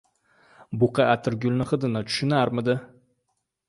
[0.85, 2.81] •Buqa atirgulning hidini tushunarmidi?